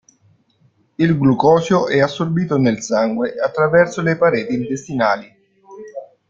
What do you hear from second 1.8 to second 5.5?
è assorbito nel sangue attraverso le pareti intestinali.